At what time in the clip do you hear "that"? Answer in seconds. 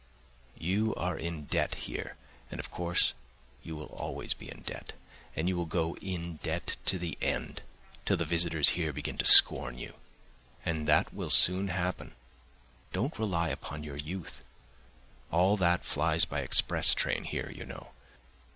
10.87-11.13, 15.57-15.85